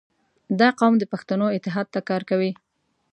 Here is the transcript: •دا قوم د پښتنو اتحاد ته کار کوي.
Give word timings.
•دا 0.59 0.69
قوم 0.79 0.93
د 0.99 1.03
پښتنو 1.13 1.47
اتحاد 1.57 1.87
ته 1.93 1.99
کار 2.09 2.21
کوي. 2.29 2.51